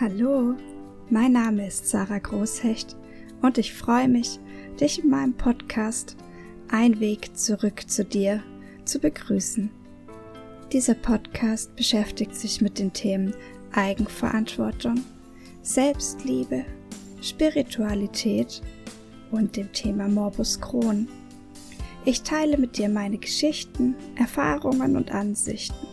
[0.00, 0.56] Hallo,
[1.08, 2.96] mein Name ist Sarah Großhecht
[3.42, 4.40] und ich freue mich,
[4.80, 6.16] dich in meinem Podcast
[6.68, 8.42] Ein Weg zurück zu dir
[8.84, 9.70] zu begrüßen.
[10.72, 13.36] Dieser Podcast beschäftigt sich mit den Themen
[13.70, 15.04] Eigenverantwortung,
[15.62, 16.64] Selbstliebe,
[17.22, 18.62] Spiritualität
[19.30, 21.06] und dem Thema Morbus Crohn.
[22.04, 25.86] Ich teile mit dir meine Geschichten, Erfahrungen und Ansichten,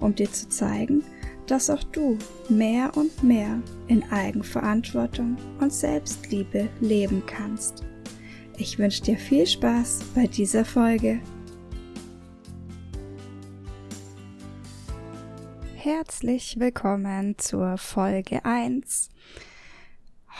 [0.00, 1.04] um dir zu zeigen,
[1.46, 2.18] dass auch du
[2.48, 7.84] mehr und mehr in Eigenverantwortung und Selbstliebe leben kannst.
[8.56, 11.20] Ich wünsche dir viel Spaß bei dieser Folge.
[15.74, 19.10] Herzlich willkommen zur Folge 1.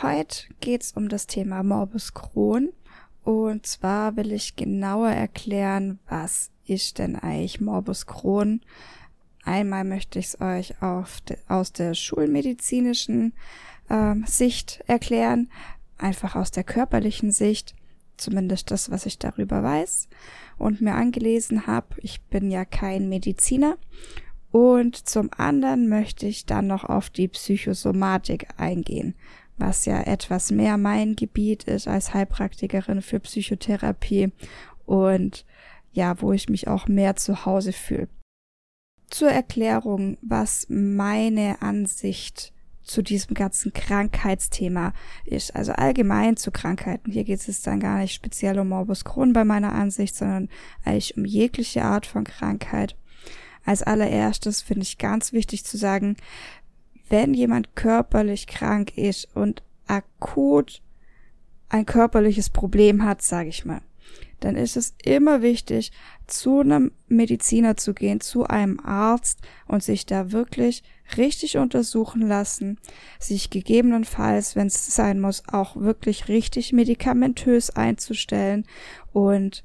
[0.01, 2.71] Heute geht es um das Thema Morbus Crohn
[3.23, 8.61] und zwar will ich genauer erklären, was ist denn eigentlich Morbus Crohn?
[9.45, 10.73] Einmal möchte ich es euch
[11.29, 13.33] de, aus der schulmedizinischen
[13.89, 15.49] äh, Sicht erklären,
[15.97, 17.75] einfach aus der körperlichen Sicht,
[18.17, 20.07] zumindest das, was ich darüber weiß
[20.57, 21.87] und mir angelesen habe.
[21.97, 23.77] Ich bin ja kein Mediziner.
[24.51, 29.15] Und zum anderen möchte ich dann noch auf die Psychosomatik eingehen,
[29.57, 34.31] was ja etwas mehr mein Gebiet ist als Heilpraktikerin für Psychotherapie
[34.85, 35.45] und
[35.91, 38.09] ja, wo ich mich auch mehr zu Hause fühle.
[39.13, 44.91] Zur Erklärung, was meine Ansicht zu diesem ganzen Krankheitsthema
[45.23, 45.55] ist.
[45.55, 47.11] Also allgemein zu Krankheiten.
[47.11, 50.49] Hier geht es dann gar nicht speziell um Morbus Crohn bei meiner Ansicht, sondern
[50.83, 52.95] eigentlich um jegliche Art von Krankheit.
[53.63, 56.17] Als allererstes finde ich ganz wichtig zu sagen,
[57.07, 60.81] wenn jemand körperlich krank ist und akut
[61.69, 63.83] ein körperliches Problem hat, sage ich mal,
[64.39, 65.91] dann ist es immer wichtig,
[66.27, 70.83] zu einem Mediziner zu gehen, zu einem Arzt und sich da wirklich
[71.17, 72.79] richtig untersuchen lassen,
[73.19, 78.65] sich gegebenenfalls, wenn es sein muss, auch wirklich richtig medikamentös einzustellen
[79.11, 79.63] und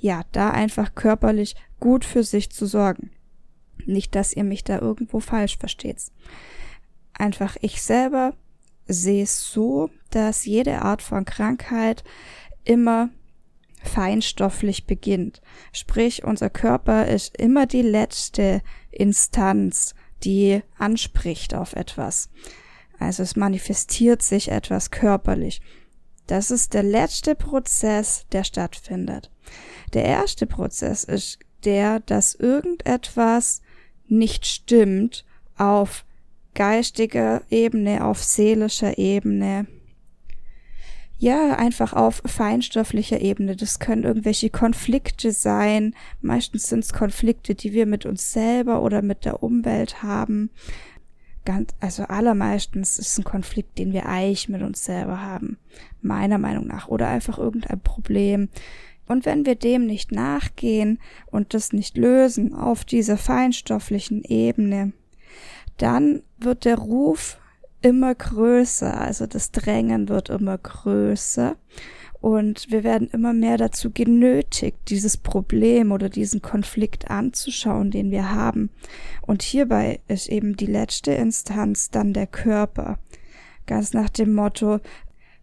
[0.00, 3.10] ja, da einfach körperlich gut für sich zu sorgen.
[3.86, 5.98] Nicht, dass ihr mich da irgendwo falsch versteht.
[7.12, 8.34] Einfach ich selber
[8.86, 12.02] sehe es so, dass jede Art von Krankheit
[12.64, 13.10] immer
[13.82, 15.40] feinstofflich beginnt.
[15.72, 19.94] Sprich, unser Körper ist immer die letzte Instanz,
[20.24, 22.30] die anspricht auf etwas.
[22.98, 25.60] Also es manifestiert sich etwas körperlich.
[26.26, 29.30] Das ist der letzte Prozess, der stattfindet.
[29.92, 33.62] Der erste Prozess ist der, dass irgendetwas
[34.06, 35.24] nicht stimmt
[35.56, 36.04] auf
[36.54, 39.66] geistiger Ebene, auf seelischer Ebene,
[41.22, 43.54] ja, einfach auf feinstofflicher Ebene.
[43.54, 45.94] Das können irgendwelche Konflikte sein.
[46.20, 50.50] Meistens sind es Konflikte, die wir mit uns selber oder mit der Umwelt haben.
[51.44, 55.58] Ganz, also allermeistens ist es ein Konflikt, den wir eigentlich mit uns selber haben.
[56.00, 56.88] Meiner Meinung nach.
[56.88, 58.48] Oder einfach irgendein Problem.
[59.06, 64.92] Und wenn wir dem nicht nachgehen und das nicht lösen auf dieser feinstofflichen Ebene,
[65.76, 67.38] dann wird der Ruf
[67.82, 71.56] immer größer, also das Drängen wird immer größer
[72.22, 78.32] und wir werden immer mehr dazu genötigt, dieses Problem oder diesen Konflikt anzuschauen, den wir
[78.32, 78.70] haben.
[79.22, 83.00] Und hierbei ist eben die letzte Instanz dann der Körper.
[83.66, 84.78] Ganz nach dem Motto,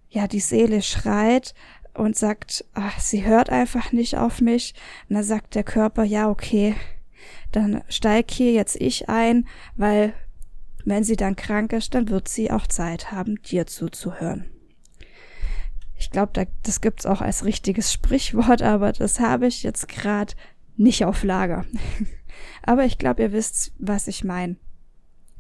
[0.10, 1.54] ja, die Seele schreit
[1.94, 4.74] und sagt, ach, sie hört einfach nicht auf mich.
[5.10, 6.76] Und dann sagt der Körper, ja, okay,
[7.52, 10.14] dann steig hier jetzt ich ein, weil
[10.90, 14.46] wenn sie dann krank ist, dann wird sie auch Zeit haben, dir zuzuhören.
[15.98, 20.34] Ich glaube, das gibt's auch als richtiges Sprichwort, aber das habe ich jetzt gerade
[20.78, 21.66] nicht auf Lager.
[22.64, 24.56] aber ich glaube, ihr wisst, was ich meine.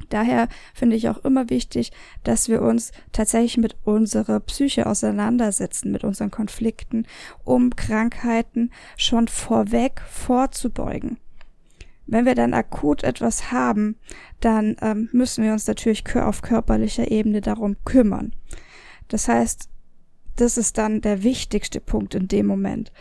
[0.09, 1.91] Daher finde ich auch immer wichtig,
[2.23, 7.05] dass wir uns tatsächlich mit unserer Psyche auseinandersetzen, mit unseren Konflikten,
[7.43, 11.17] um Krankheiten schon vorweg vorzubeugen.
[12.11, 13.95] Wenn wir dann akut etwas haben,
[14.39, 18.33] dann ähm, müssen wir uns natürlich auf körperlicher Ebene darum kümmern.
[19.09, 19.69] Das heißt,
[20.35, 22.91] das ist dann der wichtigste Punkt in dem Moment.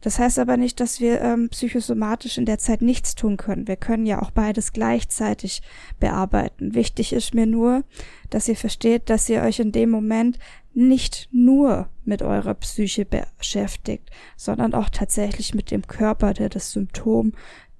[0.00, 3.68] Das heißt aber nicht, dass wir ähm, psychosomatisch in der Zeit nichts tun können.
[3.68, 5.62] Wir können ja auch beides gleichzeitig
[6.00, 6.74] bearbeiten.
[6.74, 7.84] Wichtig ist mir nur,
[8.28, 10.38] dass ihr versteht, dass ihr euch in dem Moment
[10.74, 17.32] nicht nur mit eurer Psyche beschäftigt, sondern auch tatsächlich mit dem Körper, der das Symptom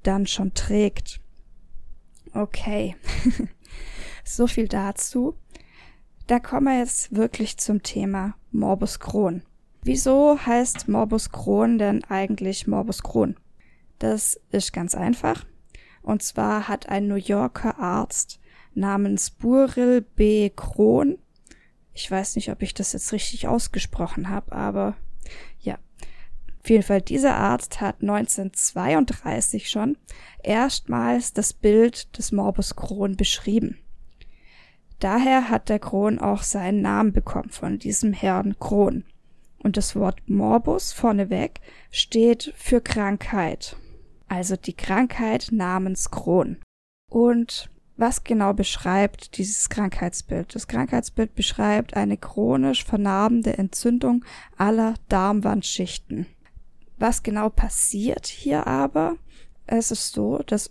[0.02, 1.20] dann schon trägt.
[2.34, 2.96] Okay,
[4.24, 5.36] so viel dazu.
[6.26, 9.42] Da kommen wir jetzt wirklich zum Thema Morbus Crohn.
[9.82, 13.36] Wieso heißt Morbus Crohn denn eigentlich Morbus Crohn?
[13.98, 15.44] Das ist ganz einfach.
[16.02, 18.40] Und zwar hat ein New Yorker Arzt
[18.74, 20.50] namens Buril B.
[20.50, 21.18] Kron.
[21.94, 24.96] Ich weiß nicht, ob ich das jetzt richtig ausgesprochen habe, aber.
[26.62, 29.98] Auf jeden Fall, dieser Arzt hat 1932 schon
[30.44, 33.78] erstmals das Bild des Morbus Crohn beschrieben.
[35.00, 39.04] Daher hat der Crohn auch seinen Namen bekommen von diesem Herrn Crohn.
[39.58, 41.60] Und das Wort Morbus vorneweg
[41.90, 43.76] steht für Krankheit.
[44.28, 46.58] Also die Krankheit namens Crohn.
[47.10, 50.54] Und was genau beschreibt dieses Krankheitsbild?
[50.54, 54.24] Das Krankheitsbild beschreibt eine chronisch vernarbende Entzündung
[54.56, 56.26] aller Darmwandschichten.
[57.02, 59.16] Was genau passiert hier aber?
[59.66, 60.70] Es ist so, dass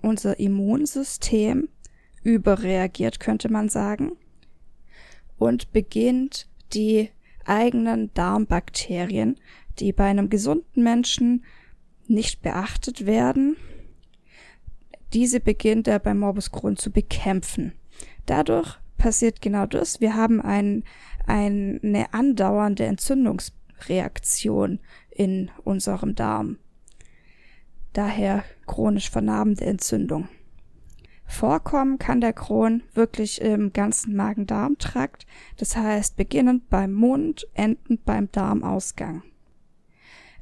[0.00, 1.68] unser Immunsystem
[2.22, 4.12] überreagiert, könnte man sagen,
[5.36, 7.10] und beginnt die
[7.44, 9.38] eigenen Darmbakterien,
[9.78, 11.44] die bei einem gesunden Menschen
[12.06, 13.58] nicht beachtet werden,
[15.12, 17.74] diese beginnt er beim Morbus Crohn zu bekämpfen.
[18.24, 20.00] Dadurch passiert genau das.
[20.00, 20.84] Wir haben ein,
[21.26, 24.80] eine andauernde Entzündungsreaktion
[25.16, 26.58] in unserem Darm.
[27.92, 30.28] Daher chronisch vernarbende Entzündung.
[31.24, 35.26] Vorkommen kann der Crohn wirklich im ganzen Magen-Darm-Trakt,
[35.56, 39.22] das heißt beginnend beim Mund, endend beim Darmausgang.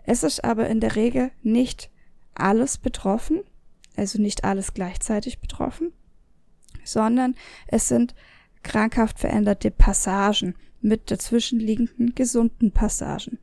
[0.04, 1.90] Es ist aber in der Regel nicht
[2.34, 3.40] alles betroffen,
[3.96, 5.92] also nicht alles gleichzeitig betroffen,
[6.84, 7.34] sondern
[7.66, 8.14] es sind
[8.62, 13.38] krankhaft veränderte Passagen mit dazwischenliegenden gesunden Passagen.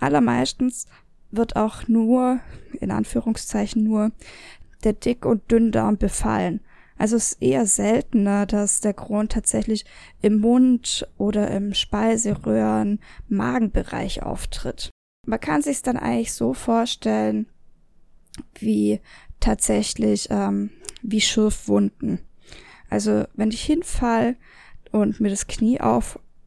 [0.00, 0.86] Allermeistens
[1.30, 2.40] wird auch nur,
[2.80, 4.12] in Anführungszeichen nur,
[4.84, 6.60] der Dick- und Dünndarm befallen.
[6.98, 9.84] Also es ist eher seltener, dass der Crohn tatsächlich
[10.22, 14.90] im Mund oder im Speiseröhren Magenbereich auftritt.
[15.26, 17.46] Man kann sich dann eigentlich so vorstellen,
[18.54, 19.00] wie
[19.40, 20.70] tatsächlich ähm,
[21.02, 22.20] wie Schürfwunden.
[22.88, 24.36] Also wenn ich hinfall
[24.92, 25.80] und mir das Knie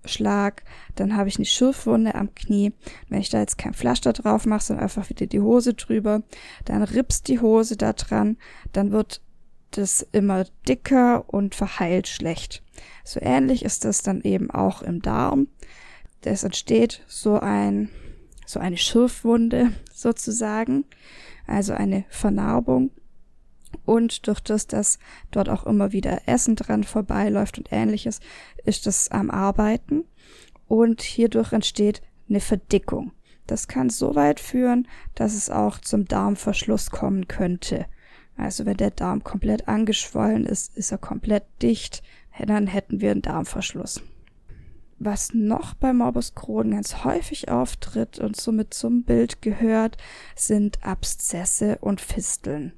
[0.04, 0.64] aufschlag,
[0.96, 2.74] dann habe ich eine Schürfwunde am Knie.
[3.10, 6.24] Wenn ich da jetzt kein Pflaster drauf mache, sondern einfach wieder die Hose drüber,
[6.66, 8.38] dann ripst die Hose da dran,
[8.72, 9.22] dann wird
[9.72, 12.64] das immer dicker und verheilt schlecht.
[13.04, 15.48] So ähnlich ist das dann eben auch im Darm.
[16.22, 17.90] Es entsteht so ein,
[18.46, 20.86] so eine Schürfwunde sozusagen,
[21.46, 22.92] also eine Vernarbung.
[23.86, 25.00] Und durch das, dass
[25.32, 28.20] dort auch immer wieder Essen dran vorbeiläuft und ähnliches,
[28.64, 30.06] ist das am Arbeiten.
[30.68, 33.12] Und hierdurch entsteht eine Verdickung.
[33.48, 37.88] Das kann so weit führen, dass es auch zum Darmverschluss kommen könnte.
[38.38, 42.04] Also wenn der Darm komplett angeschwollen ist, ist er komplett dicht,
[42.46, 44.02] dann hätten wir einen Darmverschluss.
[44.98, 49.98] Was noch bei Morbus Crohn ganz häufig auftritt und somit zum Bild gehört,
[50.36, 52.74] sind Abszesse und Fisteln.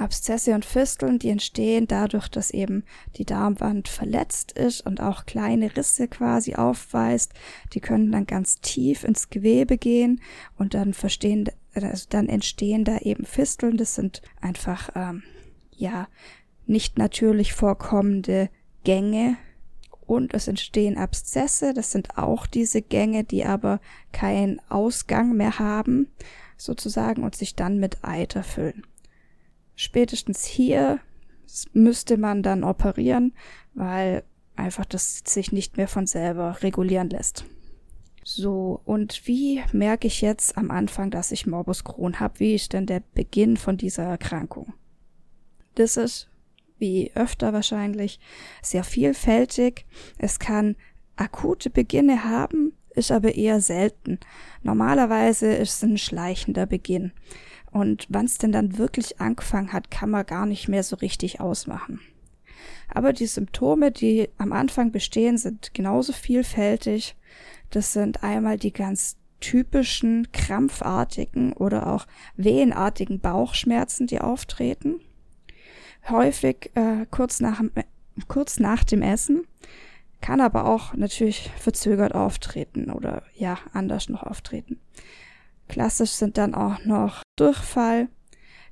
[0.00, 2.84] Abszesse und Fisteln, die entstehen dadurch, dass eben
[3.16, 7.32] die Darmwand verletzt ist und auch kleine Risse quasi aufweist.
[7.72, 10.20] Die können dann ganz tief ins Gewebe gehen
[10.56, 13.76] und dann verstehen, also dann entstehen da eben Fisteln.
[13.76, 15.22] Das sind einfach, ähm,
[15.76, 16.08] ja,
[16.66, 18.48] nicht natürlich vorkommende
[18.84, 19.36] Gänge.
[20.06, 21.72] Und es entstehen Abszesse.
[21.72, 23.80] Das sind auch diese Gänge, die aber
[24.12, 26.08] keinen Ausgang mehr haben,
[26.56, 28.84] sozusagen, und sich dann mit Eiter füllen.
[29.82, 31.00] Spätestens hier
[31.72, 33.32] müsste man dann operieren,
[33.72, 34.24] weil
[34.54, 37.46] einfach das sich nicht mehr von selber regulieren lässt.
[38.22, 42.40] So, und wie merke ich jetzt am Anfang, dass ich Morbus Crohn habe?
[42.40, 44.74] Wie ist denn der Beginn von dieser Erkrankung?
[45.76, 46.28] Das ist,
[46.78, 48.20] wie öfter wahrscheinlich,
[48.60, 49.86] sehr vielfältig.
[50.18, 50.76] Es kann
[51.16, 54.20] akute Beginne haben, ist aber eher selten.
[54.62, 57.12] Normalerweise ist es ein schleichender Beginn.
[57.70, 61.40] Und wann es denn dann wirklich angefangen hat, kann man gar nicht mehr so richtig
[61.40, 62.00] ausmachen.
[62.88, 67.16] Aber die Symptome, die am Anfang bestehen, sind genauso vielfältig.
[67.70, 75.00] Das sind einmal die ganz typischen krampfartigen oder auch wehenartigen Bauchschmerzen, die auftreten.
[76.08, 77.62] Häufig äh, kurz, nach,
[78.28, 79.46] kurz nach dem Essen,
[80.20, 84.78] kann aber auch natürlich verzögert auftreten oder ja, anders noch auftreten.
[85.68, 88.08] Klassisch sind dann auch noch Durchfall,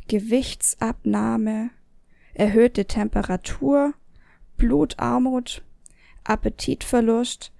[0.08, 1.70] Gewichtsabnahme,
[2.34, 3.94] erhöhte Temperatur,
[4.58, 5.64] Blutarmut,
[6.24, 7.52] Appetitverlust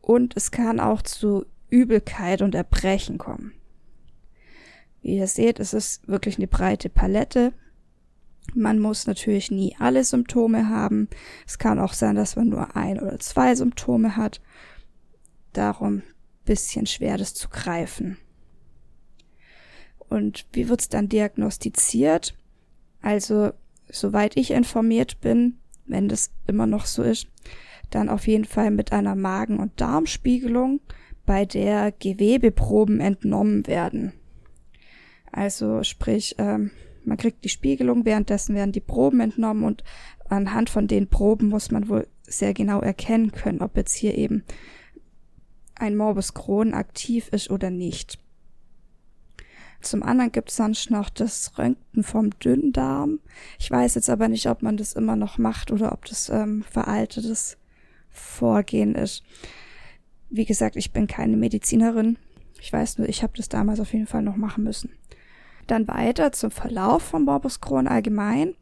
[0.00, 3.52] und es kann auch zu Übelkeit und Erbrechen kommen.
[5.00, 7.52] Wie ihr seht, es ist wirklich eine breite Palette.
[8.54, 11.08] Man muss natürlich nie alle Symptome haben.
[11.44, 14.40] Es kann auch sein, dass man nur ein oder zwei Symptome hat.
[15.52, 16.02] Darum
[16.44, 18.16] bisschen schwer, das zu greifen.
[20.12, 22.34] Und wie wird's dann diagnostiziert?
[23.00, 23.52] Also,
[23.90, 27.26] soweit ich informiert bin, wenn das immer noch so ist,
[27.90, 30.80] dann auf jeden Fall mit einer Magen- und Darmspiegelung,
[31.24, 34.12] bei der Gewebeproben entnommen werden.
[35.30, 36.72] Also sprich, ähm,
[37.04, 39.84] man kriegt die Spiegelung, währenddessen werden die Proben entnommen und
[40.28, 44.44] anhand von den Proben muss man wohl sehr genau erkennen können, ob jetzt hier eben
[45.74, 48.18] ein Morbus Crohn aktiv ist oder nicht.
[49.82, 53.20] Zum anderen gibt es sonst noch das Röntgen vom Dünndarm.
[53.58, 56.64] Ich weiß jetzt aber nicht, ob man das immer noch macht oder ob das ähm,
[56.70, 57.58] veraltetes
[58.10, 59.22] Vorgehen ist.
[60.30, 62.16] Wie gesagt, ich bin keine Medizinerin.
[62.60, 64.90] Ich weiß nur, ich habe das damals auf jeden Fall noch machen müssen.
[65.66, 68.54] Dann weiter zum Verlauf von Morbus Crohn allgemein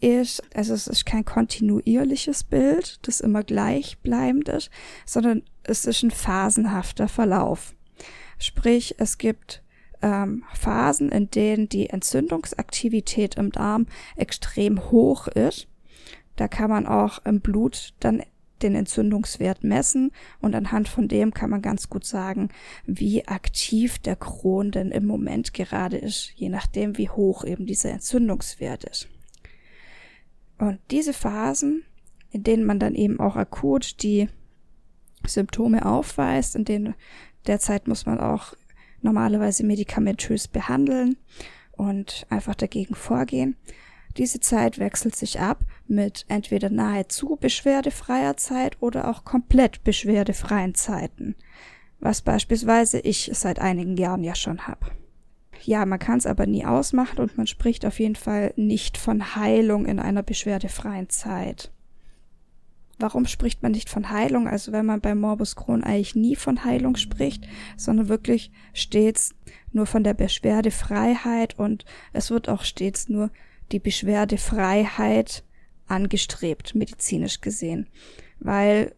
[0.00, 4.70] ist, also es ist kein kontinuierliches Bild, das immer gleichbleibend ist,
[5.06, 7.74] sondern es ist ein phasenhafter Verlauf.
[8.38, 9.62] Sprich, es gibt
[10.02, 13.86] ähm, Phasen, in denen die Entzündungsaktivität im Darm
[14.16, 15.68] extrem hoch ist.
[16.36, 18.22] Da kann man auch im Blut dann
[18.62, 22.48] den Entzündungswert messen und anhand von dem kann man ganz gut sagen,
[22.86, 27.90] wie aktiv der Kron denn im Moment gerade ist, je nachdem, wie hoch eben dieser
[27.90, 29.08] Entzündungswert ist.
[30.58, 31.84] Und diese Phasen,
[32.30, 34.28] in denen man dann eben auch akut die
[35.26, 36.94] Symptome aufweist, in denen
[37.46, 38.54] derzeit muss man auch
[39.06, 41.16] normalerweise medikamentös behandeln
[41.72, 43.56] und einfach dagegen vorgehen.
[44.16, 51.36] Diese Zeit wechselt sich ab mit entweder nahezu beschwerdefreier Zeit oder auch komplett beschwerdefreien Zeiten,
[52.00, 54.86] was beispielsweise ich seit einigen Jahren ja schon habe.
[55.62, 59.36] Ja, man kann es aber nie ausmachen und man spricht auf jeden Fall nicht von
[59.36, 61.70] Heilung in einer beschwerdefreien Zeit.
[62.98, 64.48] Warum spricht man nicht von Heilung?
[64.48, 69.34] Also wenn man beim Morbus Crohn eigentlich nie von Heilung spricht, sondern wirklich stets
[69.72, 73.30] nur von der Beschwerdefreiheit und es wird auch stets nur
[73.72, 75.44] die Beschwerdefreiheit
[75.86, 77.88] angestrebt, medizinisch gesehen,
[78.40, 78.94] weil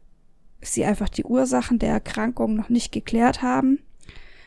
[0.60, 3.80] sie einfach die Ursachen der Erkrankung noch nicht geklärt haben.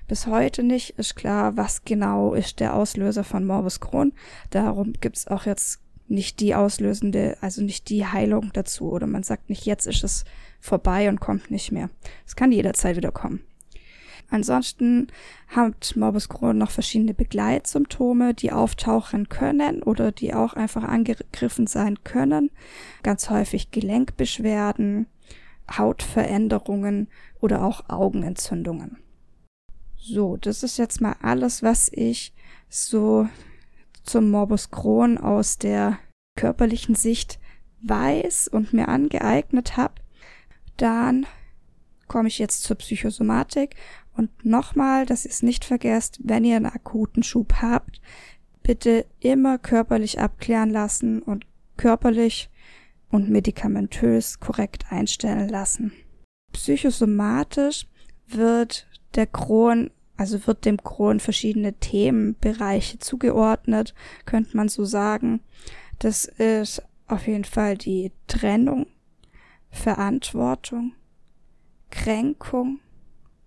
[0.07, 4.13] Bis heute nicht ist klar, was genau ist der Auslöser von Morbus Crohn.
[4.49, 5.79] Darum gibt's auch jetzt
[6.11, 8.91] nicht die auslösende, also nicht die Heilung dazu.
[8.91, 10.25] Oder man sagt nicht, jetzt ist es
[10.59, 11.89] vorbei und kommt nicht mehr.
[12.27, 13.41] Es kann jederzeit wieder kommen.
[14.29, 15.07] Ansonsten
[15.49, 22.01] hat Morbus Crohn noch verschiedene Begleitsymptome, die auftauchen können oder die auch einfach angegriffen sein
[22.05, 22.49] können.
[23.03, 25.07] Ganz häufig Gelenkbeschwerden,
[25.69, 27.09] Hautveränderungen
[27.41, 28.97] oder auch Augenentzündungen.
[29.97, 32.33] So, das ist jetzt mal alles, was ich
[32.69, 33.27] so
[34.03, 35.99] zum Morbus Crohn aus der
[36.35, 37.39] körperlichen Sicht
[37.81, 39.95] weiß und mir angeeignet habe.
[40.77, 41.25] Dann
[42.07, 43.75] komme ich jetzt zur Psychosomatik
[44.15, 48.01] und nochmal, dass ihr es nicht vergesst, wenn ihr einen akuten Schub habt,
[48.63, 51.45] bitte immer körperlich abklären lassen und
[51.77, 52.49] körperlich
[53.09, 55.91] und medikamentös korrekt einstellen lassen.
[56.53, 57.87] Psychosomatisch
[58.27, 63.95] wird der Kron, also wird dem Kron verschiedene Themenbereiche zugeordnet,
[64.27, 65.41] könnte man so sagen.
[65.97, 68.85] Das ist auf jeden Fall die Trennung,
[69.71, 70.93] Verantwortung,
[71.89, 72.81] Kränkung,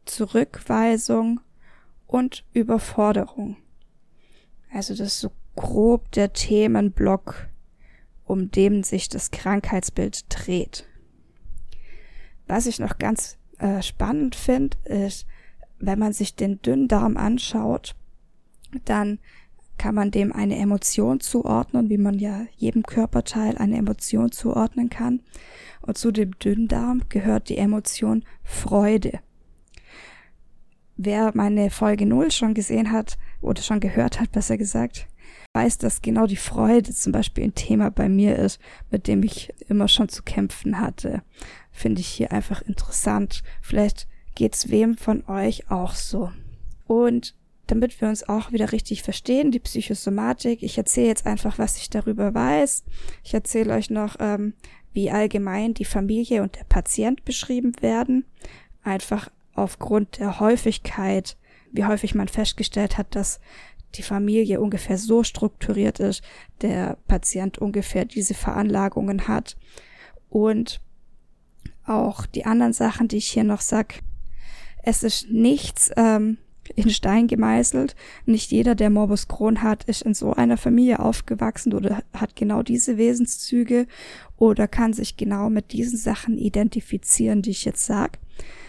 [0.05, 1.39] Zurückweisung
[2.09, 3.57] und Überforderung.
[4.73, 7.51] Also das ist so grob der Themenblock,
[8.25, 10.89] um dem sich das Krankheitsbild dreht.
[12.49, 15.25] Was ich noch ganz äh, spannend finde, ist,
[15.87, 17.95] wenn man sich den Dünndarm anschaut,
[18.85, 19.19] dann
[19.79, 25.21] kann man dem eine Emotion zuordnen, wie man ja jedem Körperteil eine Emotion zuordnen kann.
[25.83, 29.21] Und zu dem Dünndarm gehört die Emotion Freude.
[30.97, 35.09] Wer meine Folge 0 schon gesehen hat oder schon gehört hat, besser gesagt,
[35.55, 38.61] weiß, dass genau die Freude zum Beispiel ein Thema bei mir ist,
[38.91, 41.23] mit dem ich immer schon zu kämpfen hatte.
[41.73, 43.43] Finde ich hier einfach interessant.
[43.61, 46.31] Vielleicht geht's wem von euch auch so.
[46.87, 47.35] Und
[47.67, 51.89] damit wir uns auch wieder richtig verstehen, die Psychosomatik, ich erzähle jetzt einfach, was ich
[51.89, 52.85] darüber weiß.
[53.23, 54.55] Ich erzähle euch noch, ähm,
[54.93, 58.27] wie allgemein die Familie und der Patient beschrieben werden.
[58.83, 61.37] Einfach aufgrund der Häufigkeit,
[61.73, 63.41] wie häufig man festgestellt hat, dass
[63.95, 66.23] die Familie ungefähr so strukturiert ist,
[66.61, 69.57] der Patient ungefähr diese Veranlagungen hat
[70.29, 70.81] und
[71.87, 74.03] auch die anderen Sachen, die ich hier noch sag.
[74.87, 76.37] Es ist nichts ähm,
[76.75, 77.97] in Stein gemeißelt.
[78.27, 82.63] Nicht jeder, der Morbus Crohn hat, ist in so einer Familie aufgewachsen oder hat genau
[82.63, 83.87] diese Wesenszüge
[84.37, 88.19] oder kann sich genau mit diesen Sachen identifizieren, die ich jetzt sag.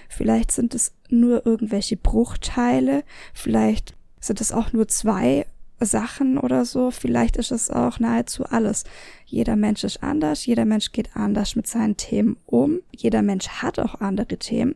[0.07, 3.03] Vielleicht sind es nur irgendwelche Bruchteile,
[3.33, 5.45] vielleicht sind es auch nur zwei
[5.79, 6.91] Sachen oder so.
[6.91, 8.85] Vielleicht ist es auch nahezu alles.
[9.25, 12.79] Jeder Mensch ist anders, jeder Mensch geht anders mit seinen Themen um.
[12.95, 14.75] Jeder Mensch hat auch andere Themen.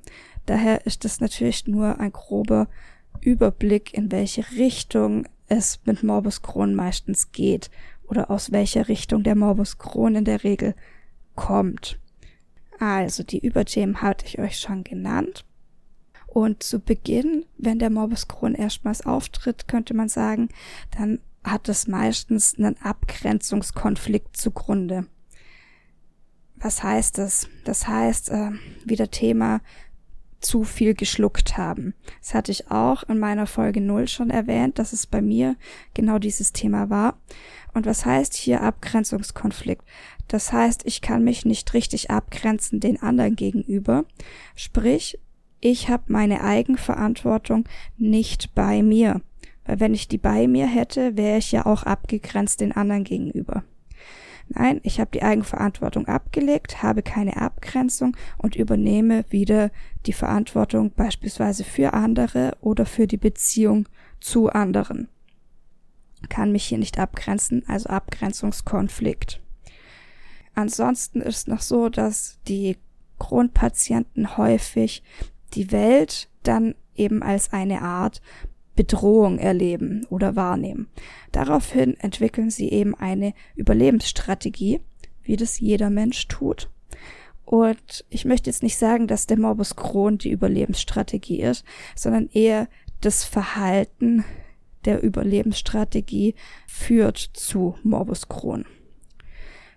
[0.49, 2.67] Daher ist es natürlich nur ein grober
[3.21, 7.69] Überblick, in welche Richtung es mit Morbus Crohn meistens geht
[8.07, 10.73] oder aus welcher Richtung der Morbus Crohn in der Regel
[11.35, 11.99] kommt.
[12.79, 15.45] Also die Überthemen hatte ich euch schon genannt.
[16.25, 20.49] Und zu Beginn, wenn der Morbus Crohn erstmals auftritt, könnte man sagen,
[20.97, 25.05] dann hat es meistens einen Abgrenzungskonflikt zugrunde.
[26.55, 27.47] Was heißt das?
[27.65, 28.49] Das heißt, äh,
[28.83, 29.61] wieder Thema
[30.39, 31.93] zu viel geschluckt haben.
[32.21, 35.55] Das hatte ich auch in meiner Folge 0 schon erwähnt, dass es bei mir
[35.93, 37.19] genau dieses Thema war.
[37.73, 39.83] Und was heißt hier Abgrenzungskonflikt?
[40.27, 44.05] Das heißt, ich kann mich nicht richtig abgrenzen den anderen gegenüber.
[44.55, 45.19] Sprich,
[45.59, 47.65] ich habe meine Eigenverantwortung
[47.97, 49.21] nicht bei mir.
[49.65, 53.63] Weil wenn ich die bei mir hätte, wäre ich ja auch abgegrenzt den anderen gegenüber.
[54.49, 59.69] Nein, ich habe die Eigenverantwortung abgelegt, habe keine Abgrenzung und übernehme wieder
[60.07, 63.87] die Verantwortung beispielsweise für andere oder für die Beziehung
[64.19, 65.07] zu anderen.
[66.29, 69.39] Kann mich hier nicht abgrenzen, also Abgrenzungskonflikt.
[70.55, 72.77] Ansonsten ist noch so, dass die
[73.19, 75.03] Grundpatienten häufig
[75.53, 78.21] die Welt dann eben als eine Art
[78.79, 80.87] Bedrohung erleben oder wahrnehmen.
[81.33, 84.79] Daraufhin entwickeln sie eben eine Überlebensstrategie,
[85.21, 86.69] wie das jeder Mensch tut.
[87.43, 92.69] Und ich möchte jetzt nicht sagen, dass der Morbus Crohn die Überlebensstrategie ist, sondern eher
[93.01, 94.23] das Verhalten
[94.85, 98.63] der Überlebensstrategie führt zu Morbus Crohn.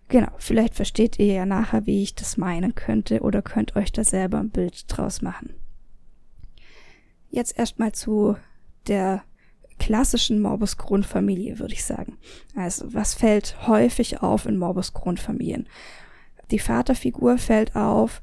[0.06, 4.04] Genau, vielleicht versteht ihr ja nachher, wie ich das meinen könnte oder könnt euch da
[4.04, 5.54] selber ein Bild draus machen.
[7.30, 8.36] Jetzt erstmal zu
[8.86, 9.22] der
[9.78, 12.18] klassischen Morbus Crohn-Familie, würde ich sagen.
[12.54, 15.68] Also, was fällt häufig auf in Morbus Crohn-Familien?
[16.50, 18.22] Die Vaterfigur fällt auf,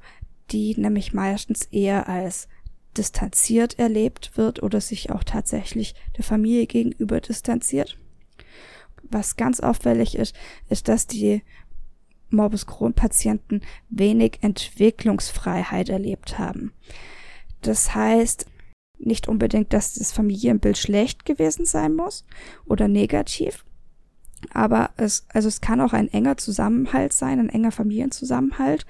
[0.52, 2.48] die nämlich meistens eher als
[2.98, 7.98] distanziert erlebt wird oder sich auch tatsächlich der Familie gegenüber distanziert.
[9.04, 10.36] Was ganz auffällig ist,
[10.70, 11.44] ist, dass die
[12.30, 16.74] Morbus Crohn-Patienten wenig Entwicklungsfreiheit erlebt haben.
[17.62, 18.46] Das heißt,
[19.00, 22.26] nicht unbedingt, dass das Familienbild schlecht gewesen sein muss
[22.66, 23.66] oder negativ.
[24.54, 28.86] Aber es, also es kann auch ein enger Zusammenhalt sein, ein enger Familienzusammenhalt.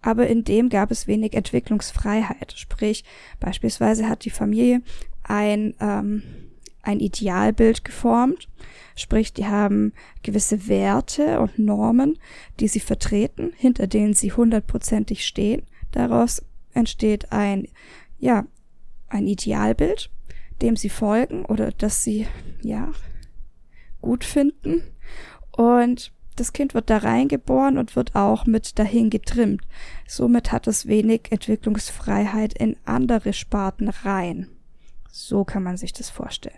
[0.00, 2.54] Aber in dem gab es wenig Entwicklungsfreiheit.
[2.56, 3.04] Sprich,
[3.38, 4.82] beispielsweise hat die Familie
[5.22, 6.22] ein, ähm,
[6.82, 8.48] ein Idealbild geformt.
[8.96, 9.92] Sprich, die haben
[10.24, 12.18] gewisse Werte und Normen,
[12.58, 15.62] die sie vertreten, hinter denen sie hundertprozentig stehen.
[15.92, 17.68] Daraus entsteht ein,
[18.18, 18.46] ja,
[19.12, 20.10] ein Idealbild,
[20.60, 22.26] dem sie folgen oder das sie,
[22.62, 22.90] ja,
[24.00, 24.82] gut finden.
[25.50, 29.62] Und das Kind wird da reingeboren und wird auch mit dahin getrimmt.
[30.06, 34.48] Somit hat es wenig Entwicklungsfreiheit in andere Sparten rein.
[35.10, 36.56] So kann man sich das vorstellen.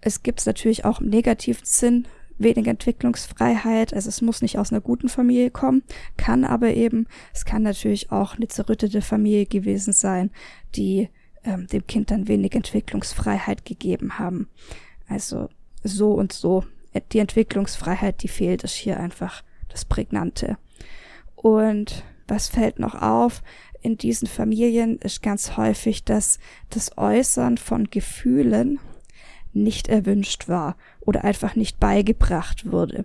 [0.00, 3.94] Es gibt natürlich auch im negativen Sinn wenig Entwicklungsfreiheit.
[3.94, 5.82] Also es muss nicht aus einer guten Familie kommen,
[6.16, 10.30] kann aber eben, es kann natürlich auch eine zerrüttete Familie gewesen sein,
[10.74, 11.08] die
[11.44, 14.48] ähm, dem Kind dann wenig Entwicklungsfreiheit gegeben haben.
[15.08, 15.48] Also
[15.82, 16.64] so und so.
[17.12, 20.58] Die Entwicklungsfreiheit, die fehlt, ist hier einfach das Prägnante.
[21.34, 23.42] Und was fällt noch auf?
[23.80, 26.38] In diesen Familien ist ganz häufig, dass
[26.70, 28.78] das Äußern von Gefühlen
[29.52, 33.04] nicht erwünscht war oder einfach nicht beigebracht wurde.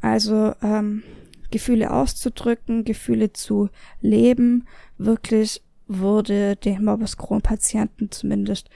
[0.00, 1.02] Also ähm,
[1.50, 3.68] Gefühle auszudrücken, Gefühle zu
[4.00, 4.66] leben,
[4.98, 8.70] wirklich wurde den Morbus Crohn-Patienten zumindest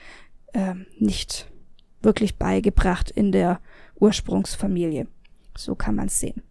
[0.53, 1.49] äh, nicht
[2.01, 3.61] wirklich beigebracht in der
[3.95, 5.07] Ursprungsfamilie.
[5.57, 6.43] So kann man es sehen.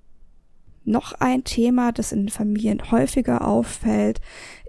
[0.84, 4.20] Noch ein Thema, das in Familien häufiger auffällt,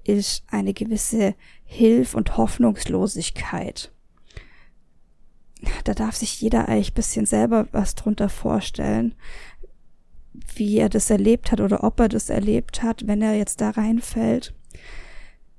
[0.03, 3.91] ist eine gewisse Hilf- und Hoffnungslosigkeit.
[5.83, 9.15] Da darf sich jeder eigentlich bisschen selber was drunter vorstellen,
[10.55, 13.71] wie er das erlebt hat oder ob er das erlebt hat, wenn er jetzt da
[13.71, 14.53] reinfällt.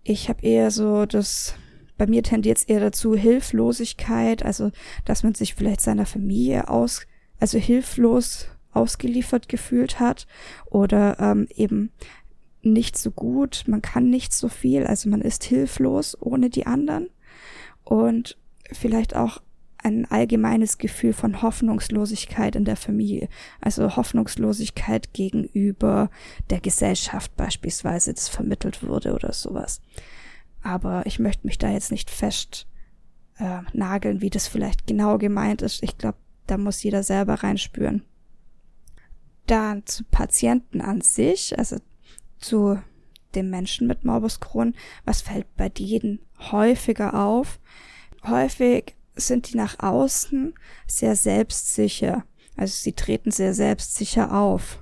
[0.08, 1.56] Ich habe eher so das,
[1.98, 4.70] bei mir tendiert es eher dazu Hilflosigkeit, also
[5.04, 7.08] dass man sich vielleicht seiner Familie aus,
[7.40, 10.28] also hilflos ausgeliefert gefühlt hat
[10.66, 11.90] oder ähm, eben
[12.62, 17.10] nicht so gut, man kann nicht so viel, also man ist hilflos ohne die anderen.
[17.82, 18.38] Und
[18.70, 19.42] vielleicht auch
[19.86, 23.28] ein allgemeines Gefühl von Hoffnungslosigkeit in der Familie,
[23.60, 26.10] also Hoffnungslosigkeit gegenüber
[26.50, 29.80] der Gesellschaft beispielsweise, das vermittelt wurde oder sowas.
[30.62, 32.66] Aber ich möchte mich da jetzt nicht fest
[33.38, 35.82] äh, nageln, wie das vielleicht genau gemeint ist.
[35.82, 36.18] Ich glaube,
[36.48, 38.02] Da muss jeder selber reinspüren.
[39.46, 41.76] Dann zu Patienten an sich, also
[42.38, 42.80] zu
[43.36, 46.18] dem Menschen mit Morbus Crohn, was fällt bei denen
[46.50, 47.60] häufiger auf?
[48.24, 50.54] Häufig sind die nach außen
[50.86, 52.24] sehr selbstsicher.
[52.56, 54.78] Also sie treten sehr selbstsicher auf.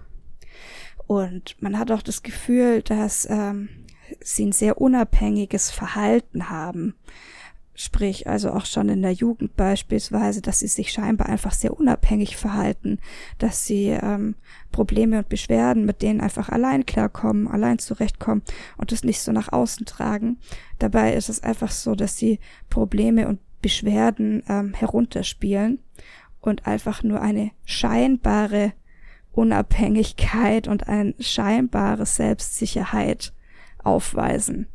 [1.07, 3.69] Und man hat auch das Gefühl, dass ähm,
[4.21, 6.95] sie ein sehr unabhängiges Verhalten haben.
[7.77, 12.37] Sprich, also auch schon in der Jugend beispielsweise, dass sie sich scheinbar einfach sehr unabhängig
[12.37, 13.01] verhalten,
[13.39, 14.37] dass sie ähm,
[14.71, 18.43] Probleme und Beschwerden mit denen einfach allein klarkommen, allein zurechtkommen
[18.77, 20.39] und das nicht so nach außen tragen.
[20.79, 22.39] Dabei ist es einfach so, dass sie
[22.71, 25.79] Probleme und Beschwerden ähm, herunterspielen
[26.43, 28.75] und einfach nur eine scheinbare
[29.33, 33.33] Unabhängigkeit und eine scheinbare Selbstsicherheit
[33.83, 34.67] aufweisen.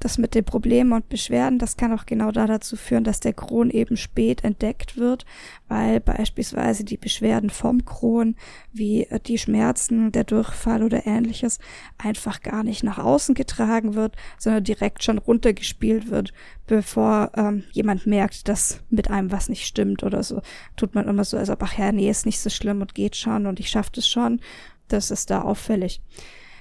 [0.00, 3.34] Das mit den Problemen und Beschwerden, das kann auch genau da dazu führen, dass der
[3.34, 5.26] Kron eben spät entdeckt wird,
[5.68, 8.34] weil beispielsweise die Beschwerden vom Kron,
[8.72, 11.58] wie die Schmerzen, der Durchfall oder ähnliches,
[11.98, 16.32] einfach gar nicht nach außen getragen wird, sondern direkt schon runtergespielt wird,
[16.66, 20.40] bevor ähm, jemand merkt, dass mit einem was nicht stimmt oder so.
[20.76, 23.16] Tut man immer so, als ob, ach ja, nee, ist nicht so schlimm und geht
[23.16, 24.40] schon und ich schaff das schon.
[24.88, 26.00] Das ist da auffällig.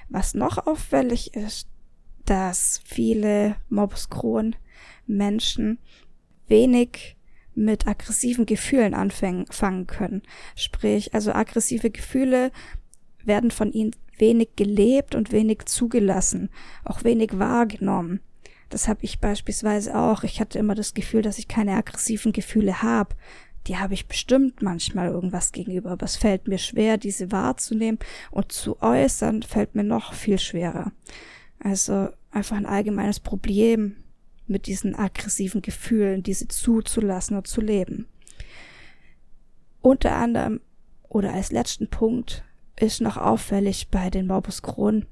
[0.09, 1.69] Was noch auffällig ist,
[2.25, 4.09] dass viele Morbus
[5.07, 5.79] Menschen
[6.47, 7.17] wenig
[7.55, 10.21] mit aggressiven Gefühlen anfangen können.
[10.55, 12.51] Sprich, also aggressive Gefühle
[13.23, 16.49] werden von ihnen wenig gelebt und wenig zugelassen,
[16.83, 18.21] auch wenig wahrgenommen.
[18.69, 20.23] Das habe ich beispielsweise auch.
[20.23, 23.15] Ich hatte immer das Gefühl, dass ich keine aggressiven Gefühle habe.
[23.67, 27.99] Die habe ich bestimmt manchmal irgendwas gegenüber, aber es fällt mir schwer, diese wahrzunehmen
[28.31, 30.91] und zu äußern fällt mir noch viel schwerer.
[31.59, 33.95] Also einfach ein allgemeines Problem
[34.47, 38.07] mit diesen aggressiven Gefühlen, diese zuzulassen und zu leben.
[39.81, 40.61] Unter anderem
[41.07, 42.43] oder als letzten Punkt
[42.75, 45.05] ist noch auffällig bei den Morbus Crohn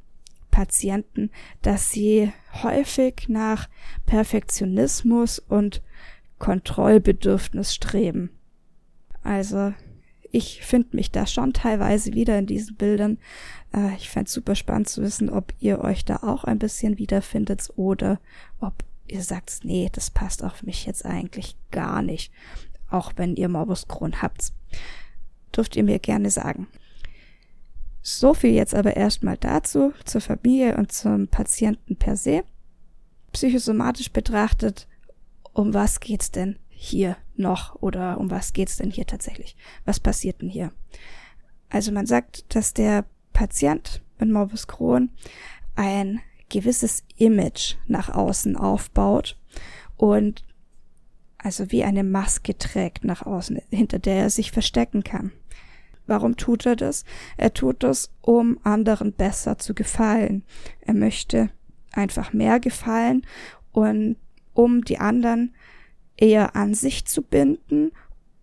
[0.52, 1.30] Patienten,
[1.62, 2.32] dass sie
[2.64, 3.70] häufig nach
[4.06, 5.84] Perfektionismus und
[6.40, 8.32] Kontrollbedürfnis streben.
[9.24, 9.74] Also
[10.32, 13.18] ich finde mich da schon teilweise wieder in diesen Bildern.
[13.74, 17.72] Äh, ich fände super spannend zu wissen, ob ihr euch da auch ein bisschen wiederfindet
[17.76, 18.20] oder
[18.60, 22.32] ob ihr sagt, nee, das passt auf mich jetzt eigentlich gar nicht.
[22.90, 24.54] Auch wenn ihr Morbus Crohn habt.
[25.56, 26.68] Dürft ihr mir gerne sagen.
[28.02, 32.44] So viel jetzt aber erstmal dazu, zur Familie und zum Patienten per se.
[33.34, 34.88] Psychosomatisch betrachtet,
[35.54, 39.58] um was geht's denn hier noch oder um was geht's denn hier tatsächlich?
[39.84, 40.72] Was passiert denn hier?
[41.70, 43.06] Also man sagt, dass der
[43.38, 45.12] Patient mit Morbus Crohn
[45.76, 49.38] ein gewisses Image nach außen aufbaut
[49.96, 50.44] und
[51.38, 55.32] also wie eine Maske trägt nach außen, hinter der er sich verstecken kann.
[56.08, 57.06] Warum tut er das?
[57.38, 60.44] Er tut das, um anderen besser zu gefallen.
[60.82, 61.52] Er möchte
[61.92, 63.24] einfach mehr gefallen
[63.72, 64.16] und
[64.56, 65.54] um die anderen
[66.16, 67.92] eher an sich zu binden.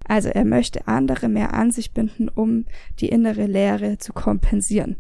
[0.05, 2.67] Also er möchte andere mehr an sich binden, um
[3.01, 4.97] die innere Leere zu kompensieren.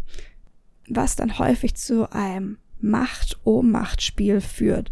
[0.88, 4.90] Was dann häufig zu einem Macht-Ohnmacht-Spiel führt.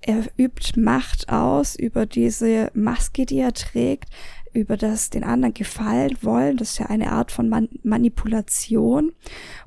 [0.00, 4.10] Er übt Macht aus über diese Maske, die er trägt,
[4.52, 6.56] über das den anderen gefallen wollen.
[6.56, 9.12] Das ist ja eine Art von Man Manipulation.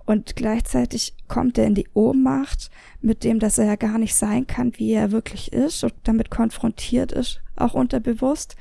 [0.05, 2.69] Und gleichzeitig kommt er in die Ohnmacht
[3.01, 6.29] mit dem, dass er ja gar nicht sein kann, wie er wirklich ist und damit
[6.29, 8.55] konfrontiert ist, auch unterbewusst,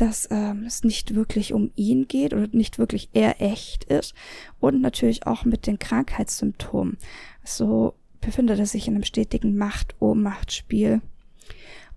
[0.00, 4.14] dass ähm, es nicht wirklich um ihn geht oder nicht wirklich er echt ist
[4.60, 6.96] und natürlich auch mit den Krankheitssymptomen.
[7.44, 11.02] So befindet er sich in einem stetigen Macht-Ohnmacht-Spiel.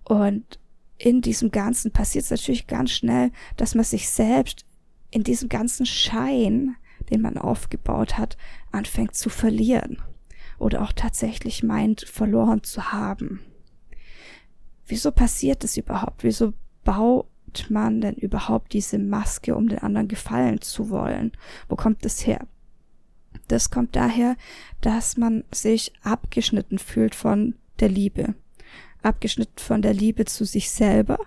[0.04, 0.58] Und
[0.98, 4.66] in diesem Ganzen passiert es natürlich ganz schnell, dass man sich selbst
[5.10, 6.76] in diesem ganzen Schein,
[7.10, 8.36] den man aufgebaut hat,
[8.72, 9.98] anfängt zu verlieren
[10.58, 13.40] oder auch tatsächlich meint, verloren zu haben.
[14.86, 16.24] Wieso passiert das überhaupt?
[16.24, 16.52] Wieso
[17.52, 21.32] baut man denn überhaupt diese Maske, um den anderen gefallen zu wollen?
[21.68, 22.46] Wo kommt das her?
[23.48, 24.36] Das kommt daher,
[24.80, 28.34] dass man sich abgeschnitten fühlt von der Liebe
[29.02, 31.18] abgeschnitten von der Liebe zu sich selber,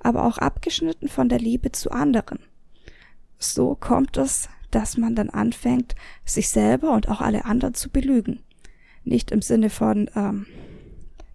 [0.00, 2.38] aber auch abgeschnitten von der Liebe zu anderen.
[3.38, 8.40] So kommt es, dass man dann anfängt, sich selber und auch alle anderen zu belügen.
[9.04, 10.46] Nicht im Sinne von, ähm,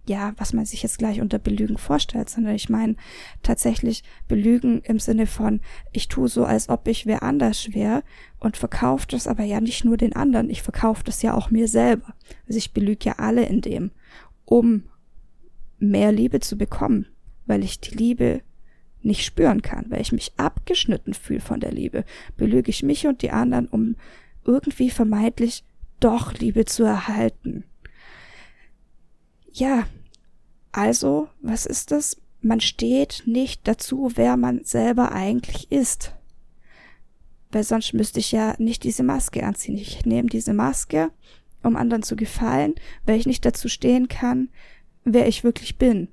[0.06, 2.96] ja, was man sich jetzt gleich unter Belügen vorstellt, sondern ich meine
[3.42, 5.60] tatsächlich Belügen im Sinne von,
[5.92, 8.02] ich tue so, als ob ich wer anders wäre
[8.38, 11.68] und verkaufe das aber ja nicht nur den anderen, ich verkaufe das ja auch mir
[11.68, 12.14] selber.
[12.46, 13.92] Also ich belüge ja alle in dem,
[14.44, 14.84] um
[15.78, 17.06] mehr Liebe zu bekommen,
[17.46, 18.42] weil ich die Liebe
[19.02, 22.04] nicht spüren kann, weil ich mich abgeschnitten fühle von der Liebe,
[22.36, 23.96] belüge ich mich und die anderen, um
[24.44, 25.64] irgendwie vermeintlich
[26.00, 27.64] doch Liebe zu erhalten.
[29.56, 29.86] Ja,
[30.72, 32.20] also, was ist das?
[32.42, 36.12] Man steht nicht dazu, wer man selber eigentlich ist.
[37.52, 39.76] Weil sonst müsste ich ja nicht diese Maske anziehen.
[39.76, 41.12] Ich nehme diese Maske,
[41.62, 42.74] um anderen zu gefallen,
[43.06, 44.48] weil ich nicht dazu stehen kann,
[45.04, 46.08] wer ich wirklich bin.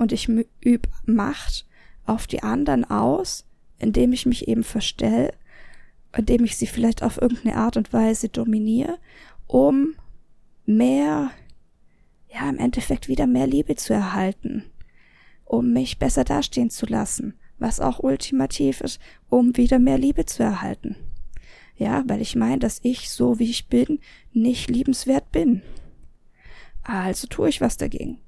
[0.00, 1.64] Und ich übe Macht
[2.06, 3.44] auf die anderen aus,
[3.78, 5.32] indem ich mich eben verstelle,
[6.16, 8.98] indem ich sie vielleicht auf irgendeine Art und Weise dominiere,
[9.46, 9.94] um
[10.66, 11.30] mehr,
[12.28, 14.64] ja, im Endeffekt wieder mehr Liebe zu erhalten,
[15.44, 20.42] um mich besser dastehen zu lassen, was auch ultimativ ist, um wieder mehr Liebe zu
[20.42, 20.96] erhalten.
[21.76, 24.00] Ja, weil ich meine, dass ich, so wie ich bin,
[24.32, 25.62] nicht liebenswert bin.
[26.82, 28.18] Also tue ich was dagegen.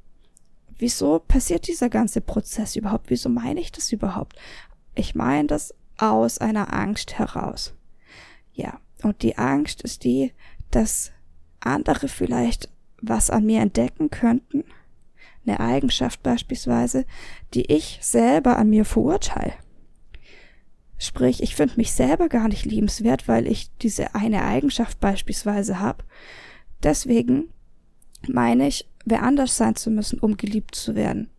[0.78, 3.10] Wieso passiert dieser ganze Prozess überhaupt?
[3.10, 4.36] Wieso meine ich das überhaupt?
[4.94, 7.74] Ich meine das aus einer Angst heraus.
[8.52, 10.32] Ja, und die Angst ist die,
[10.70, 11.12] dass
[11.60, 12.68] andere vielleicht
[13.02, 14.64] was an mir entdecken könnten,
[15.46, 17.04] eine Eigenschaft beispielsweise,
[17.54, 19.54] die ich selber an mir verurteile.
[20.98, 26.04] Sprich, ich finde mich selber gar nicht liebenswert, weil ich diese eine Eigenschaft beispielsweise habe.
[26.82, 27.48] Deswegen
[28.28, 31.30] meine ich, wer anders sein zu müssen, um geliebt zu werden.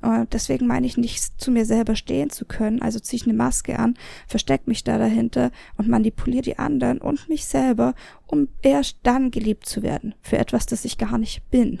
[0.00, 3.36] Und deswegen meine ich nicht zu mir selber stehen zu können, also ziehe ich eine
[3.36, 7.94] Maske an, versteck mich da dahinter und manipuliere die anderen und mich selber,
[8.26, 11.80] um erst dann geliebt zu werden für etwas, das ich gar nicht bin.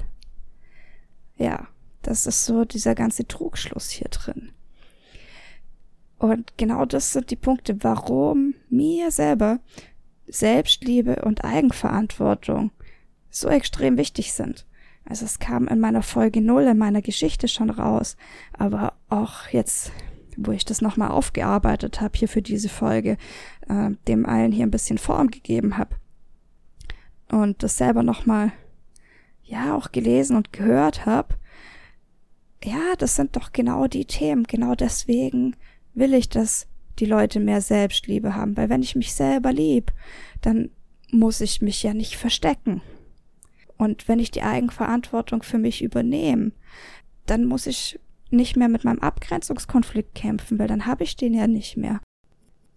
[1.36, 1.68] Ja,
[2.02, 4.50] das ist so dieser ganze Trugschluss hier drin.
[6.18, 9.60] Und genau das sind die Punkte, warum mir selber
[10.26, 12.72] Selbstliebe und Eigenverantwortung
[13.30, 14.66] so extrem wichtig sind.
[15.08, 18.16] Also es kam in meiner Folge null in meiner Geschichte schon raus,
[18.52, 19.90] aber auch jetzt,
[20.36, 23.16] wo ich das nochmal aufgearbeitet habe hier für diese Folge,
[23.68, 25.96] äh, dem allen hier ein bisschen Form gegeben habe
[27.30, 28.52] und das selber nochmal,
[29.44, 31.36] ja, auch gelesen und gehört habe,
[32.62, 34.44] ja, das sind doch genau die Themen.
[34.44, 35.56] Genau deswegen
[35.94, 36.66] will ich, dass
[36.98, 39.92] die Leute mehr Selbstliebe haben, weil wenn ich mich selber lieb,
[40.40, 40.70] dann
[41.10, 42.82] muss ich mich ja nicht verstecken.
[43.78, 46.52] Und wenn ich die Eigenverantwortung für mich übernehme,
[47.26, 47.98] dann muss ich
[48.30, 52.00] nicht mehr mit meinem Abgrenzungskonflikt kämpfen, weil dann habe ich den ja nicht mehr.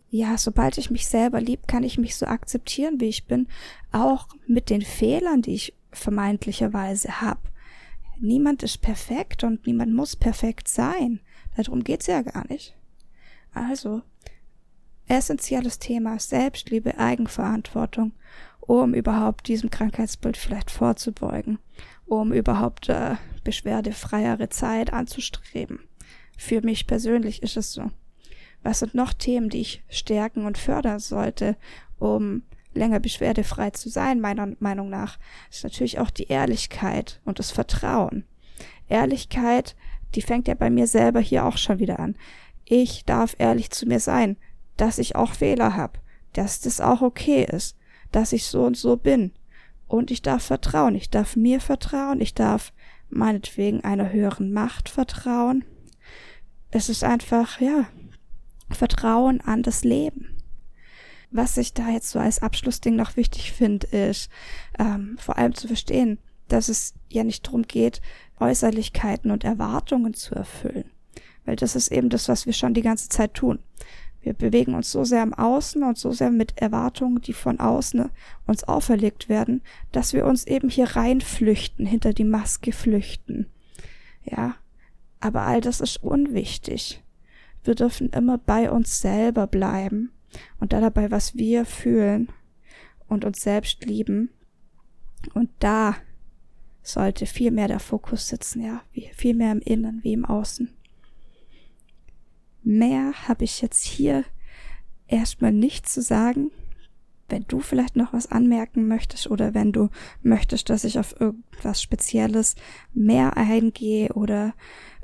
[0.09, 3.47] Ja, sobald ich mich selber lieb, kann ich mich so akzeptieren, wie ich bin,
[3.91, 7.41] auch mit den Fehlern, die ich vermeintlicherweise habe.
[8.19, 11.21] Niemand ist perfekt und niemand muss perfekt sein.
[11.55, 12.75] Darum geht's ja gar nicht.
[13.53, 14.01] Also,
[15.07, 18.11] essentielles Thema Selbstliebe, Eigenverantwortung
[18.71, 21.59] um überhaupt diesem Krankheitsbild vielleicht vorzubeugen,
[22.05, 25.79] um überhaupt äh, beschwerdefreiere Zeit anzustreben.
[26.37, 27.91] Für mich persönlich ist es so.
[28.63, 31.57] Was sind noch Themen, die ich stärken und fördern sollte,
[31.99, 37.51] um länger beschwerdefrei zu sein, meiner Meinung nach, ist natürlich auch die Ehrlichkeit und das
[37.51, 38.23] Vertrauen.
[38.87, 39.75] Ehrlichkeit,
[40.15, 42.15] die fängt ja bei mir selber hier auch schon wieder an.
[42.63, 44.37] Ich darf ehrlich zu mir sein,
[44.77, 45.99] dass ich auch Fehler habe,
[46.31, 47.75] dass das auch okay ist,
[48.11, 49.31] dass ich so und so bin.
[49.87, 52.71] Und ich darf vertrauen, ich darf mir vertrauen, ich darf
[53.09, 55.65] meinetwegen einer höheren Macht vertrauen.
[56.69, 57.87] Es ist einfach, ja,
[58.69, 60.37] Vertrauen an das Leben.
[61.29, 64.29] Was ich da jetzt so als Abschlussding noch wichtig finde, ist
[64.79, 68.01] ähm, vor allem zu verstehen, dass es ja nicht darum geht,
[68.39, 70.89] Äußerlichkeiten und Erwartungen zu erfüllen.
[71.45, 73.59] Weil das ist eben das, was wir schon die ganze Zeit tun.
[74.21, 78.09] Wir bewegen uns so sehr im Außen und so sehr mit Erwartungen, die von außen
[78.45, 83.47] uns auferlegt werden, dass wir uns eben hier reinflüchten, hinter die Maske flüchten.
[84.23, 84.55] Ja,
[85.19, 87.03] aber all das ist unwichtig.
[87.63, 90.11] Wir dürfen immer bei uns selber bleiben
[90.59, 92.29] und da dabei, was wir fühlen
[93.07, 94.29] und uns selbst lieben.
[95.33, 95.95] Und da
[96.83, 98.81] sollte viel mehr der Fokus sitzen, ja,
[99.13, 100.73] viel mehr im Innen wie im Außen.
[102.63, 104.23] Mehr habe ich jetzt hier
[105.07, 106.51] erstmal nicht zu sagen.
[107.27, 109.89] Wenn du vielleicht noch was anmerken möchtest oder wenn du
[110.21, 112.55] möchtest, dass ich auf irgendwas Spezielles
[112.93, 114.53] mehr eingehe oder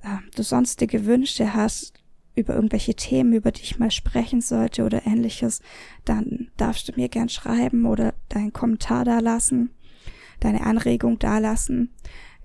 [0.03, 1.93] äh, du sonstige Wünsche hast
[2.35, 5.61] über irgendwelche Themen, über die ich mal sprechen sollte oder ähnliches,
[6.05, 9.71] dann darfst du mir gern schreiben oder deinen Kommentar da lassen,
[10.41, 11.93] deine Anregung da lassen.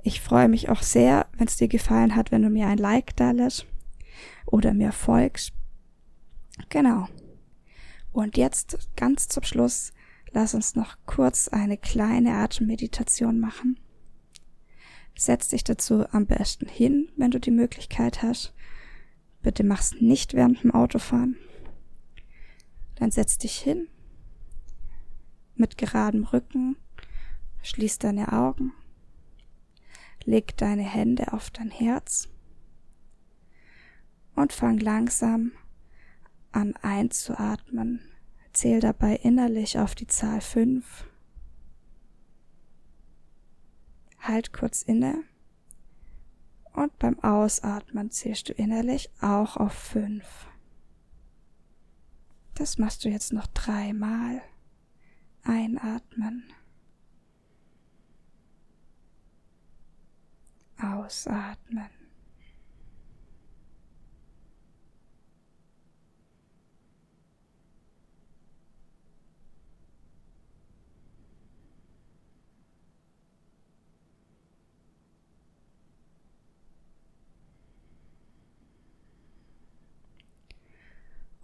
[0.05, 3.14] Ich freue mich auch sehr, wenn es dir gefallen hat, wenn du mir ein Like
[3.16, 3.66] da lässt
[4.46, 5.53] oder mir folgst.
[6.68, 7.09] Genau.
[8.12, 9.92] Und jetzt ganz zum Schluss,
[10.33, 13.79] lass uns noch kurz eine kleine Atemmeditation machen.
[15.16, 18.55] Setz dich dazu am besten hin, wenn du die Möglichkeit hast.
[19.42, 21.37] Bitte mach's nicht während dem Autofahren.
[22.96, 23.88] Dann setz dich hin
[25.55, 26.77] mit geradem Rücken,
[27.62, 28.72] schließ deine Augen,
[30.25, 32.29] leg deine Hände auf dein Herz
[34.35, 35.53] und fang langsam
[36.53, 38.01] an einzuatmen.
[38.53, 41.07] Zähl dabei innerlich auf die Zahl 5.
[44.21, 45.25] Halt kurz inne
[46.73, 50.25] und beim Ausatmen zählst du innerlich auch auf 5.
[52.55, 54.42] Das machst du jetzt noch dreimal.
[55.42, 56.45] Einatmen.
[60.79, 62.02] Ausatmen.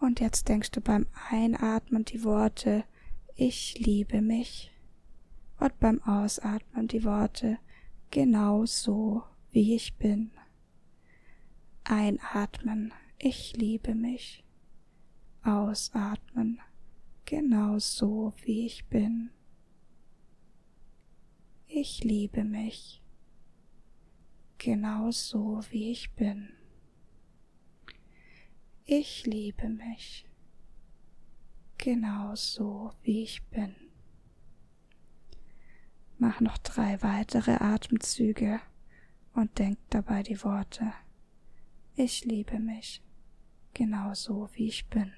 [0.08, 2.84] Und jetzt denkst du beim Einatmen die Worte
[3.34, 4.72] Ich liebe mich
[5.60, 7.58] und beim Ausatmen die Worte
[8.10, 10.30] Genau so, wie ich bin.
[11.84, 14.42] Einatmen Ich liebe mich.
[15.42, 16.58] Ausatmen
[17.26, 19.28] Genau so, wie ich bin.
[21.66, 23.02] Ich liebe mich.
[24.56, 26.57] Genau so, wie ich bin.
[28.90, 30.24] Ich liebe mich
[31.76, 33.76] genau so, wie ich bin.
[36.16, 38.62] Mach noch drei weitere Atemzüge
[39.34, 40.94] und denk dabei die Worte
[41.96, 43.02] Ich liebe mich
[43.74, 45.12] genau so, wie ich bin.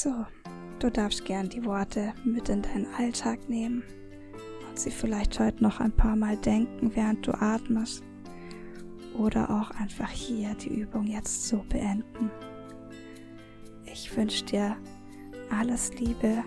[0.00, 0.14] So,
[0.78, 3.82] du darfst gern die Worte mit in deinen Alltag nehmen
[4.68, 8.04] und sie vielleicht heute noch ein paar Mal denken, während du atmest.
[9.18, 12.30] Oder auch einfach hier die Übung jetzt so beenden.
[13.92, 14.76] Ich wünsche dir
[15.50, 16.44] alles Liebe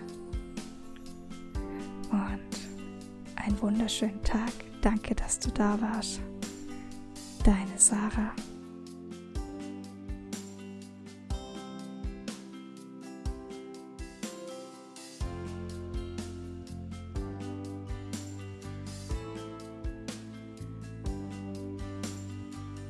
[2.10, 2.40] und
[3.36, 4.52] einen wunderschönen Tag.
[4.80, 6.22] Danke, dass du da warst.
[7.44, 8.32] Deine Sarah.